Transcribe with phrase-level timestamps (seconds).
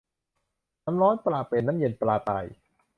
[0.85, 2.45] น้ำร้อนปลาเป็น น้ำเย็นปลาตาย